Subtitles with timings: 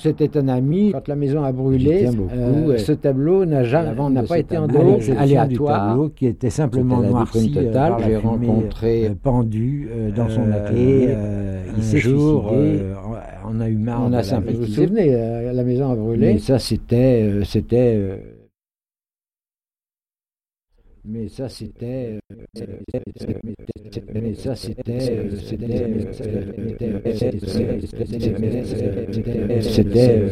[0.00, 0.92] C'était un ami.
[0.92, 2.78] Quand la maison a brûlé, beaucoup, euh, ouais.
[2.78, 5.88] ce tableau n'a jamais, n'a pas été à l'exception aléatoire.
[5.88, 7.94] tableau qui était simplement noirci euh, totale.
[8.06, 11.16] J'ai rencontré, euh, pendu euh, dans son atelier.
[11.76, 12.54] il un s'est jour,
[13.44, 14.60] on a eu marre On a sympathisé.
[14.60, 15.10] Vous vous souvenez,
[15.52, 16.34] la maison a brûlé.
[16.34, 18.20] Mais ça, c'était, c'était.
[21.08, 22.18] Euh, mais ça, c'était.
[22.32, 22.46] euh,
[24.14, 24.54] Mais ça, euh,
[29.62, 30.28] C'était.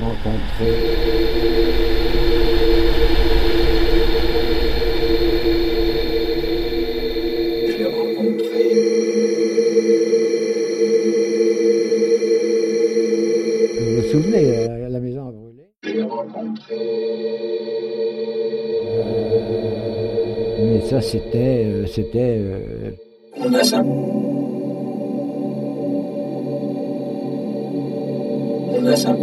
[0.00, 0.64] Mais ça,
[7.66, 8.60] J'ai rencontré.
[12.50, 13.70] Rencontré.
[13.78, 15.64] Vous vous souvenez, euh, la maison a brûlé.
[15.84, 16.76] J'ai rencontré.
[20.64, 21.64] Mais ça, c'était.
[21.66, 22.36] euh, C'était.
[22.38, 22.90] euh,
[23.38, 23.82] On a ça.
[28.72, 29.16] On a ça.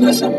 [0.00, 0.30] On a ça.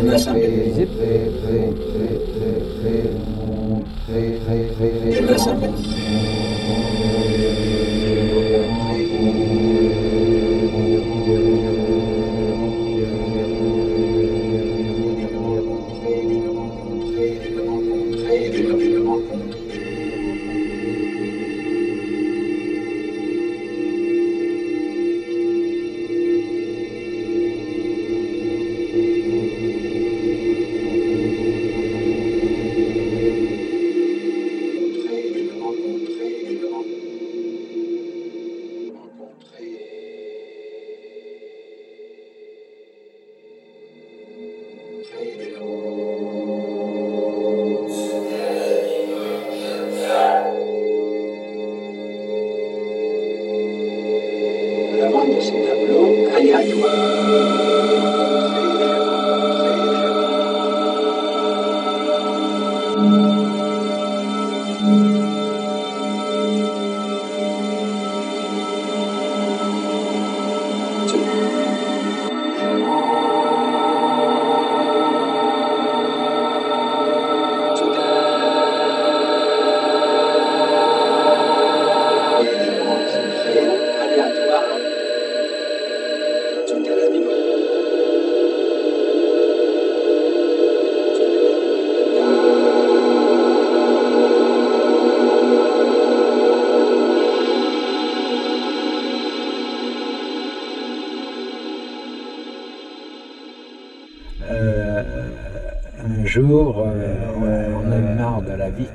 [0.00, 0.32] On a ça.
[5.50, 6.37] On a.
[45.10, 45.77] La
[104.40, 106.94] un jour, euh,
[107.76, 108.88] on a marre de la vie.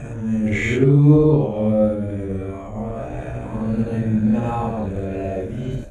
[0.00, 2.50] Un jour, euh,
[3.54, 3.96] on a
[4.38, 5.84] marre de la vie.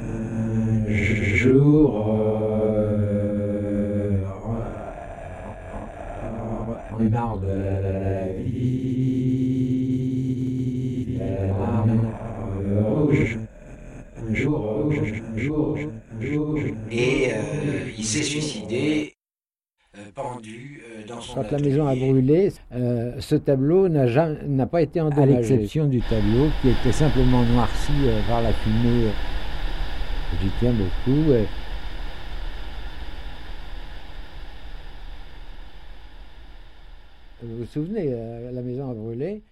[0.00, 0.88] Un
[1.36, 2.90] jour, euh,
[6.92, 8.80] on a eu marre de la vie.
[11.18, 12.00] La larme
[12.84, 13.38] rouge.
[14.28, 14.98] Un jour, rouge,
[15.34, 15.90] un jour, un jour.
[16.22, 19.14] Et euh, il s'est suicidé,
[19.96, 24.38] euh, pendu euh, dans son Quand la maison a brûlé, euh, ce tableau n'a jamais-
[24.46, 25.32] n'a pas été à endommagé.
[25.32, 29.08] l'exception du tableau qui était simplement noirci euh, par la fumée.
[30.42, 31.30] J'y tiens beaucoup.
[31.32, 31.44] euh.
[37.42, 39.42] Vous vous souvenez, euh, la maison a brûlé.